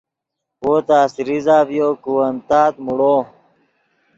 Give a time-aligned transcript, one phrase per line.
[0.63, 3.15] وو تس ریزہ ڤیو کہ ون تات موڑو